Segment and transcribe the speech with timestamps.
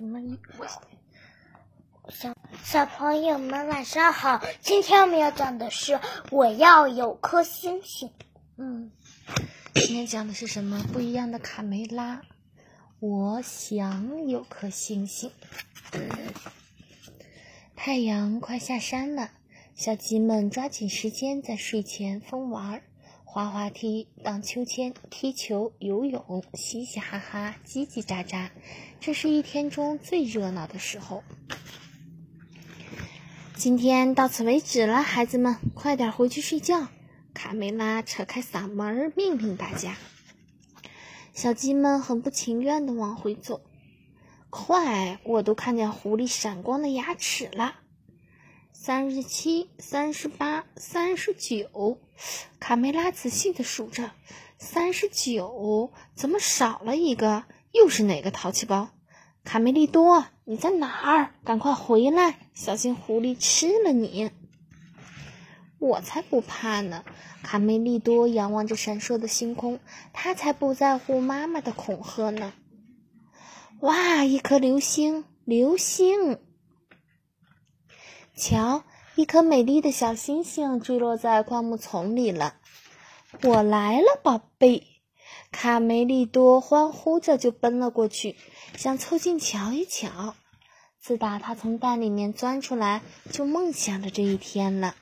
[0.00, 0.66] 你们我
[2.08, 5.98] 小小朋友们晚上好，今天我们要讲的是
[6.30, 8.08] 我要有颗星星。
[8.56, 8.92] 嗯，
[9.74, 10.86] 今天讲的是什么？
[10.92, 12.22] 不一样的卡梅拉。
[13.00, 15.32] 我想有颗星星。
[17.74, 19.32] 太阳快下山了，
[19.74, 22.82] 小鸡们抓紧时间在睡前疯玩儿。
[23.38, 28.50] 滑滑梯、荡秋千、踢球、游泳，嘻嘻哈哈，叽叽喳喳，
[28.98, 31.22] 这是一天中最热闹的时候。
[33.54, 36.88] 今天到此为止了，孩子们，快点回去睡觉。
[37.32, 39.94] 卡梅拉扯开嗓门命令大家。
[41.32, 43.60] 小鸡们很不情愿地往回走。
[44.50, 47.76] 快，我都看见狐狸闪光的牙齿了。
[48.72, 51.98] 三十七、三十八、三十九，
[52.60, 54.10] 卡梅拉仔细地数着，
[54.58, 57.44] 三十九，怎么少了一个？
[57.72, 58.90] 又是哪个淘气包？
[59.44, 61.34] 卡梅利多，你在哪儿？
[61.44, 64.30] 赶快回来，小心狐狸吃了你！
[65.78, 67.04] 我才不怕呢！
[67.42, 69.78] 卡梅利多仰望着闪烁的星空，
[70.12, 72.52] 他才不在乎妈妈的恐吓呢。
[73.80, 76.40] 哇，一颗流星，流星！
[78.34, 78.82] 瞧，
[79.18, 82.54] 一颗美丽的小星星坠落在灌木丛里了。
[83.42, 84.84] 我来了，宝贝！
[85.50, 88.36] 卡梅利多欢呼着就奔了过去，
[88.76, 90.36] 想凑近瞧一瞧。
[91.00, 93.02] 自打他从蛋里面钻出来，
[93.32, 94.94] 就梦想着这一天了。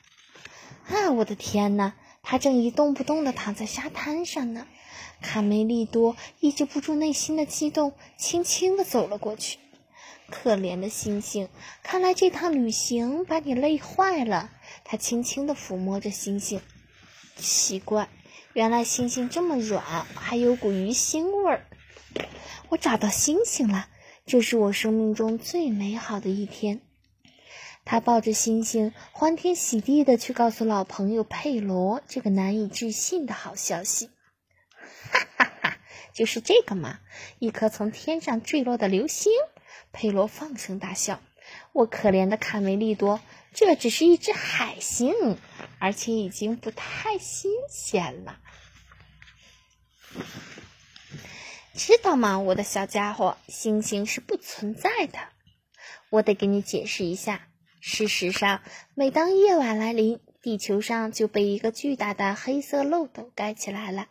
[0.87, 1.93] 啊，我的天哪！
[2.23, 4.65] 他正一动不动地躺在沙滩上呢。
[5.21, 9.59] 卡梅利多抑制不住内心的激动，轻轻地走了过去。
[10.29, 11.47] 可怜的星星，
[11.83, 14.51] 看来这趟旅行把你累坏了。
[14.83, 16.61] 他轻轻地抚摸着星星，
[17.37, 18.09] 奇怪，
[18.53, 21.65] 原来星星这么软，还有股鱼腥味儿。
[22.69, 23.87] 我找到星星了，
[24.25, 26.81] 这是我生命中最美好的一天。
[27.85, 34.09] 他抱着星星，欢天喜地地去告诉老朋友佩罗这个难以置信的好消息。
[35.09, 35.77] 哈哈哈，
[36.13, 36.99] 就是这个嘛，
[37.39, 39.31] 一颗从天上坠落的流星。
[39.91, 41.19] 佩罗放声大笑
[41.73, 43.19] ：“我可怜的卡梅利多，
[43.53, 45.37] 这只是一只海星，
[45.79, 48.39] 而且已经不太新鲜了。
[51.73, 53.37] 知道吗，我的小家伙？
[53.47, 55.19] 星星是不存在的。
[56.09, 57.47] 我得给你解释一下。
[57.79, 58.61] 事实上，
[58.95, 64.07] 每当夜晚来临，地球上就被一个巨大的黑色漏斗盖起来了。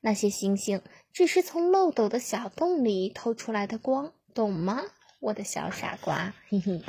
[0.00, 0.82] 那些星星
[1.12, 4.82] 只是从漏斗的小洞里透出来的光，懂吗？”
[5.24, 6.82] 我的小傻瓜，嘿嘿，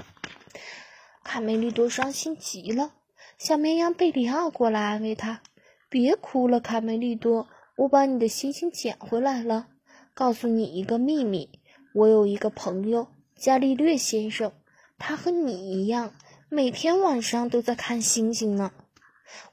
[1.23, 2.91] 卡梅利多伤心极了。
[3.38, 5.41] 小绵羊贝里奥过来安慰他
[5.88, 7.47] ：“别哭了，卡梅利多，
[7.78, 9.68] 我把你的星星捡回来了。
[10.13, 11.62] 告诉你一个秘密，
[11.94, 13.07] 我有一个朋友
[13.38, 14.51] 伽利略先生，
[14.97, 16.13] 他和你一样，
[16.50, 18.74] 每天晚上都在看星星呢。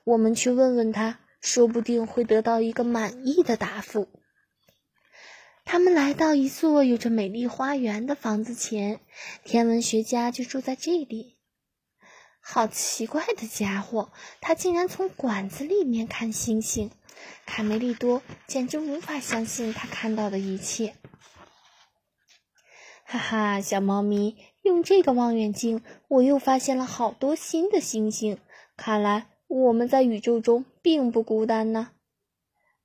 [0.03, 4.09] 我们去问问他，说不定会得到一个满意的答复。”
[5.65, 9.01] 他们来到一座有着美丽花园的房子前，
[9.45, 11.39] 天文学家就住在这里。
[12.41, 16.91] 好奇怪的家伙，他竟然从管子里面看星星！
[17.47, 20.97] 卡梅利多简直无法相信他看到的一切。
[23.05, 28.39] 哈哈，小猫咪，用这个望远镜，我又发现了好多新的星星。
[28.77, 31.93] 看来我们在宇宙中并不孤单呢。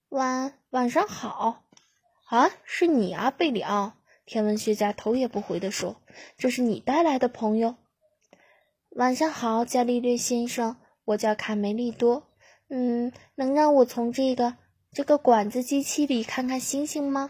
[0.10, 1.67] 晚晚上好。
[2.30, 3.94] 啊，是你啊，贝里奥！
[4.26, 6.02] 天文学家头也不回地说
[6.38, 7.76] ：“这是你带来的朋友。”
[8.92, 12.28] 晚上好，伽利略先生，我叫卡梅利多。
[12.68, 14.56] 嗯，能让我从这个
[14.92, 17.30] 这个管子机器里看看星星吗？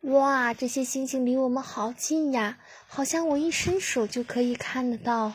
[0.00, 5.34] 哇，这些星星离我们好近呀，好像我一伸手就可以看得到。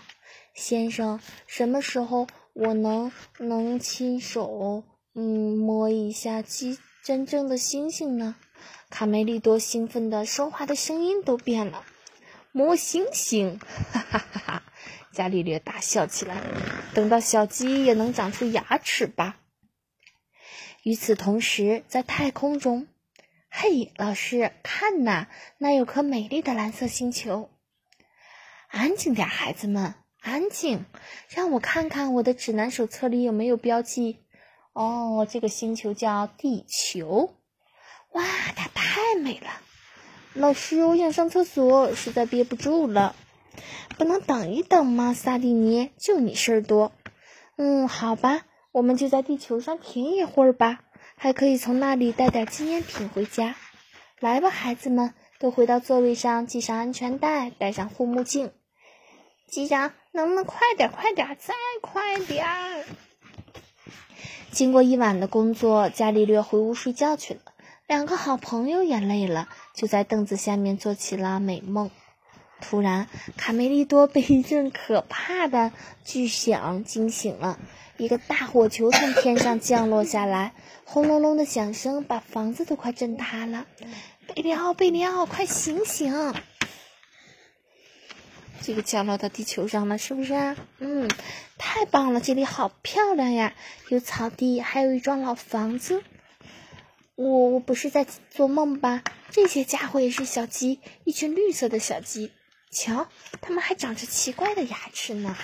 [0.53, 4.83] 先生，什么时候我能能亲手
[5.15, 6.77] 嗯摸一下机？
[7.07, 8.35] 真正的星星呢？
[8.89, 11.85] 卡梅利多兴奋的说话的声音都变了。
[12.51, 13.59] 摸星星，
[13.93, 14.63] 哈哈哈哈！
[15.13, 16.35] 伽利略大笑起来。
[16.93, 19.39] 等到小鸡也能长出牙齿吧。
[20.83, 22.89] 与此同时，在太空中，
[23.49, 25.27] 嘿，老师，看呐，
[25.59, 27.49] 那有颗美丽的蓝色星球。
[28.67, 30.83] 安静点，孩子们，安静，
[31.29, 34.25] 让我看看我的指南手册里有没有标记。
[34.77, 37.33] 哦，这个星球叫地球，
[38.11, 38.23] 哇，
[38.55, 39.49] 它太美了！
[40.35, 43.15] 老师，我想上厕所，实在憋不住了，
[43.97, 45.15] 不能等一等吗？
[45.15, 46.91] 萨蒂尼，就你事儿多。
[47.55, 50.81] 嗯，好吧，我们就在地球上停一会儿吧，
[51.15, 53.55] 还可以从那里带点纪念品回家。
[54.19, 58.51] 来吧，孩子们，都回到座位上，系上安全带，戴上护目镜。
[59.49, 62.85] 机长，能不能快点，快点，再快点儿？
[64.57, 67.41] 经过一晚的工作，伽利略回屋睡觉去了。
[67.85, 71.91] 两个好朋友也累了，就在凳子下面做起了美梦。
[72.59, 73.07] 突然，
[73.37, 75.71] 卡梅利多被一阵可怕的
[76.03, 77.59] 巨响惊醒了。
[77.97, 80.53] 一个大火球从天上降落下来，
[80.85, 83.67] 轰隆隆的响声把房子都快震塌了。
[84.33, 86.33] 贝里奥，贝里奥，快醒醒！
[88.67, 90.57] 这个降落到地球上了，是不是啊？
[90.79, 91.09] 嗯，
[91.57, 93.55] 太棒了，这里好漂亮呀，
[93.87, 96.03] 有草地，还有一幢老房子。
[97.15, 99.05] 我我不是在做梦吧？
[99.31, 102.33] 这些家伙也是小鸡，一群绿色的小鸡。
[102.69, 103.07] 瞧，
[103.39, 105.37] 它们还长着奇怪的牙齿呢。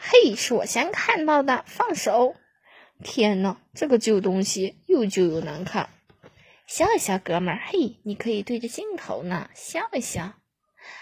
[0.00, 2.34] 嘿，是我先看到的，放手！
[3.04, 5.90] 天哪，这个旧东西又旧又难看。
[6.66, 7.60] 笑一笑，哥们儿。
[7.68, 10.32] 嘿，你可以对着镜头呢，笑一笑。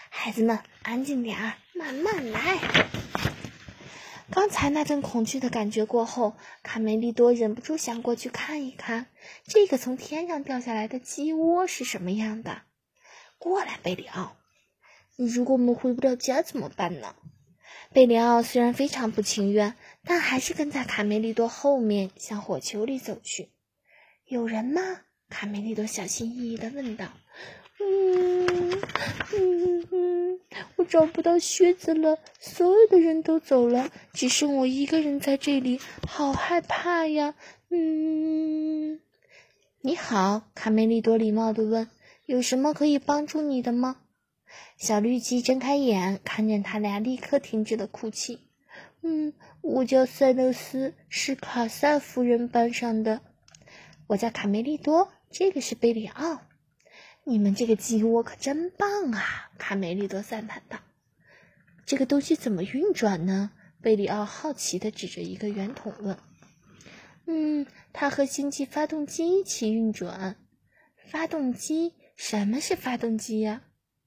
[0.09, 2.59] 孩子们，安静点儿，慢慢来。
[4.31, 9.07] 刚才那阵恐惧的感觉过后，卡梅利多忍不住想过去看一看，
[9.47, 12.63] 这个从天上掉下来的鸡窝是什么样的。
[13.39, 14.37] 过来，贝里奥。
[15.17, 17.15] 如果我们回不了家怎么办呢？
[17.93, 19.75] 贝里奥虽然非常不情愿，
[20.05, 23.53] 但还是跟在卡梅利多后面向火球里走去。
[24.27, 24.81] 有人吗？
[25.31, 27.13] 卡梅利多小心翼翼地问道。
[27.79, 28.81] 嗯
[29.35, 30.41] 嗯嗯，
[30.77, 37.35] 我找不到靴子了，所有的人都走了，只剩我一个人在这里，好害怕呀！
[37.69, 39.01] 嗯，
[39.81, 41.89] 你好，卡梅利多礼貌地问
[42.25, 43.97] ：“有什么可以帮助你的吗？”
[44.79, 48.41] 小绿鸡睁开眼，看见他俩，立刻停止了哭泣。
[49.03, 53.21] 嗯，我叫塞勒斯，是卡萨夫人班上的。
[54.07, 56.41] 我叫卡梅利多，这个是贝里奥。
[57.29, 59.51] 你们这个鸡窝可真棒啊！
[59.59, 60.79] 卡梅利多赞叹道。
[61.85, 63.51] 这个东西怎么运转呢？
[63.83, 66.17] 贝里奥好奇地指着一个圆筒问。
[67.27, 70.37] 嗯，它和星际发动机一起运转。
[71.11, 71.95] 发动机？
[72.15, 73.63] 什么是发动机呀？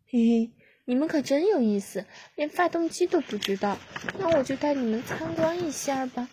[0.08, 0.52] 嘿嘿，
[0.86, 2.06] 你们可真有意思，
[2.36, 3.78] 连发动机都不知道。
[4.18, 6.30] 那我就带你们参观一下吧。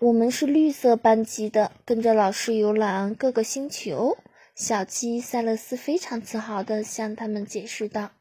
[0.00, 4.18] 我们是绿色班级的，跟着老师游览各个星球。
[4.62, 8.12] 小鸡塞勒斯非常自豪地向他们解释道：“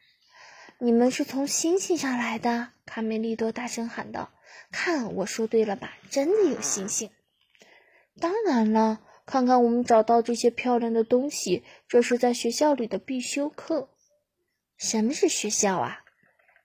[0.81, 4.31] 你们是从星星上来的。”卡梅利多大声喊道
[4.73, 5.93] ：“看，我说对了吧？
[6.09, 7.11] 真的有星星！
[8.19, 13.91] 当然了，看看我们找到这些漂亮的东西，这是在学校里的必修课。
[14.77, 15.99] 什么是学校啊？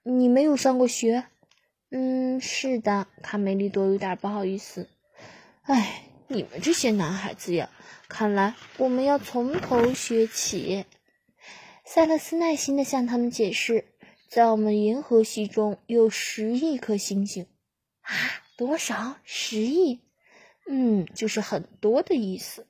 [0.05, 1.27] 你没有上过学？
[1.91, 4.89] 嗯，是的。”卡梅利多有点不好意思。
[5.65, 7.71] 哎，你们这些男孩子呀！
[8.09, 10.85] 看来我们要从头学起。
[11.85, 13.85] 塞勒斯耐心地向他们解释，
[14.29, 17.47] 在我们银河系中有十亿颗星星。
[18.01, 18.13] 啊，
[18.57, 19.19] 多少？
[19.25, 20.01] 十亿？
[20.69, 22.67] 嗯，就是很多的意思。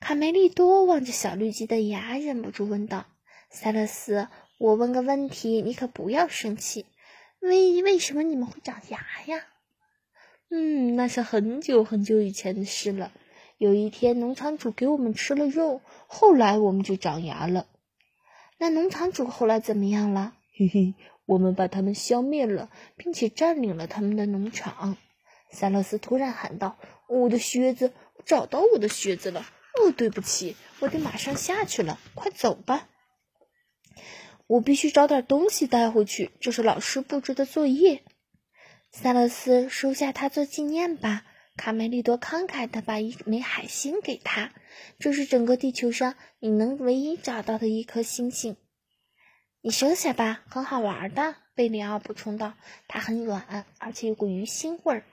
[0.00, 3.06] 卡梅利多望着小绿鸡的牙，忍不住问道
[3.50, 4.28] ：“塞勒斯，
[4.58, 6.86] 我问个问题，你可不要生气。
[7.38, 9.46] 为为什么你们会长牙呀？”
[10.56, 13.10] 嗯，那是很久很久以前的事了。
[13.58, 17.66] 有一天，农场主给我们吃了肉，后来我们就长牙了。
[18.56, 20.34] 那农场主后来怎么样了？
[20.56, 20.94] 嘿嘿，
[21.26, 24.96] 我们把他们消灭了，并且占领了他们的农场。
[25.50, 26.78] 塞勒斯突然喊道
[27.10, 27.92] ：“我的靴子！
[28.14, 29.40] 我找到我的靴子了！
[29.40, 31.98] 哦，对不起，我得马上下去了。
[32.14, 32.88] 快走吧，
[34.46, 36.30] 我必须找点东西带回去。
[36.38, 38.04] 这是老师布置的作业。”
[38.96, 41.24] 塞勒斯，收下它做纪念吧。
[41.56, 44.52] 卡梅利多慷慨地把一枚海星给他，
[45.00, 48.56] 这是整个地球上你能唯一找到的一颗星星。
[49.62, 51.34] 你收下吧，很好玩的。
[51.56, 52.54] 贝里奥补充道
[52.86, 55.04] ：“它很软，而且有股鱼腥味儿。”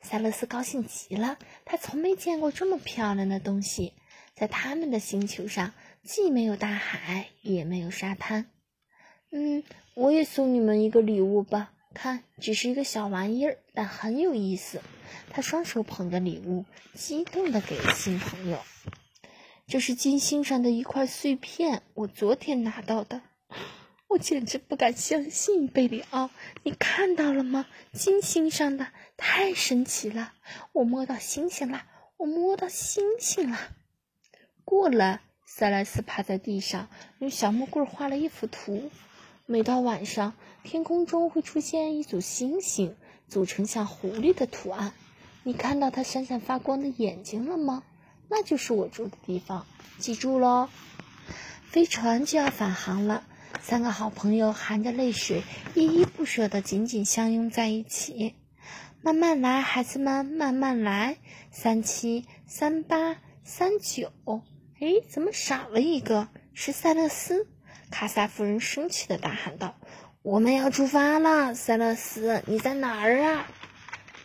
[0.00, 1.36] 塞勒斯高兴极了，
[1.66, 3.92] 他从没见过这么漂亮的东西。
[4.34, 8.46] 在他们的星球上，既没有大海，也没有沙滩。
[9.30, 9.62] 嗯，
[9.92, 11.74] 我也送你们一个礼物吧。
[11.94, 14.80] 看，只是一个小玩意儿，但很有意思。
[15.30, 18.58] 他双手捧着礼物，激动地给了新朋友。
[19.66, 23.22] 这是金星上的一块碎片，我昨天拿到的。
[24.08, 26.30] 我简直不敢相信，贝里奥，
[26.64, 27.66] 你看到了吗？
[27.92, 30.32] 金星上的，太神奇了！
[30.72, 33.58] 我摸到星星了，我摸到星星了。
[34.64, 36.88] 过了，塞莱斯趴在地上，
[37.20, 38.90] 用小木棍画了一幅图。
[39.50, 42.94] 每到晚上，天空中会出现一组星星，
[43.26, 44.92] 组成像狐狸的图案。
[45.42, 47.82] 你看到它闪闪发光的眼睛了吗？
[48.28, 49.66] 那就是我住的地方，
[49.98, 50.68] 记住喽。
[51.64, 53.24] 飞船就要返航了。
[53.60, 55.42] 三个好朋友含着泪水，
[55.74, 58.36] 依依不舍地紧紧相拥在一起。
[59.02, 61.16] 慢慢来，孩子们，慢慢来。
[61.50, 64.12] 三七三八三九，
[64.78, 66.28] 哎，怎么少了一个？
[66.54, 67.48] 是塞勒斯！
[67.90, 69.76] 卡萨夫人生气地大喊道
[70.22, 73.46] ：“我们要出发了，塞勒斯，你在哪儿啊？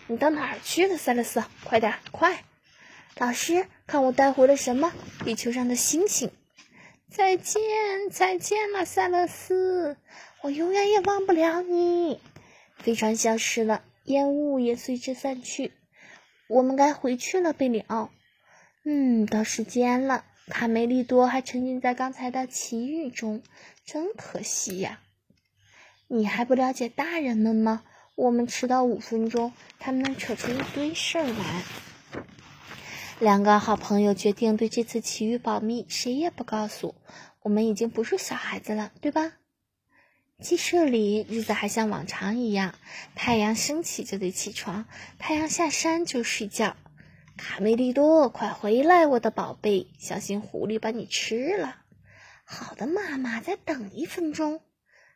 [0.08, 1.44] 你到哪儿去了，塞勒斯？
[1.64, 2.44] 快点，快！
[3.18, 4.94] 老师，看我带回了什么？
[5.24, 6.32] 地球上的星星。”
[7.10, 7.62] 再见，
[8.12, 9.98] 再见了，塞勒斯！
[10.42, 12.20] 我永远也忘不了你。
[12.78, 15.72] 飞船消失了，烟雾也随之散去。
[16.48, 18.12] 我们该回去了，贝里奥。
[18.84, 20.26] 嗯，到时间了。
[20.48, 23.42] 卡梅利多还沉浸在刚才的奇遇中，
[23.84, 25.02] 真可惜呀。
[26.08, 27.84] 你还不了解大人们吗？
[28.16, 31.64] 我们迟到五分钟，他们能扯出一堆事儿来。
[33.20, 36.96] 两个好朋友决定对这次奇遇保密，谁也不告诉。
[37.42, 39.34] 我们已经不是小孩子了，对吧？
[40.42, 42.76] 鸡舍里日子还像往常一样，
[43.16, 44.86] 太阳升起就得起床，
[45.18, 46.76] 太阳下山就睡觉。
[47.38, 51.82] 卡梅利多，快回来，我的宝贝，小心狐狸把你吃了。
[52.46, 54.62] 好的，妈妈，再等一分钟。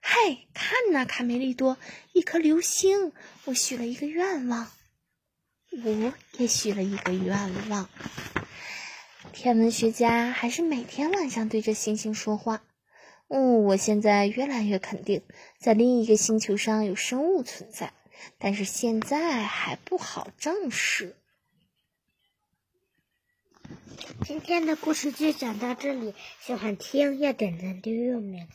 [0.02, 1.78] 嘿，看呐，卡梅利多，
[2.12, 3.14] 一颗流星，
[3.46, 4.70] 我许了一个愿望。
[5.72, 7.90] 我也许了一个愿望。
[9.32, 12.64] 天文学家还是每天晚上对着星星说话。
[13.30, 15.22] 嗯，我现在越来越肯定，
[15.60, 17.94] 在另一个星球上有生物存在，
[18.38, 21.16] 但是现在还不好证实。
[24.26, 28.48] 今天的故事就讲到这里，喜欢听要点赞、订阅我们的。